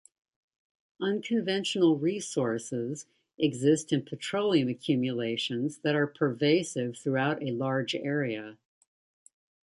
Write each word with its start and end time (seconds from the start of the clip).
"Unconventional 0.99 1.95
resources" 1.95 3.05
exist 3.37 3.93
in 3.93 4.01
petroleum 4.03 4.67
accumulations 4.67 5.77
that 5.81 5.93
are 5.93 6.07
pervasive 6.07 6.97
throughout 6.97 7.43
a 7.43 7.51
large 7.51 7.93
area. 7.93 8.57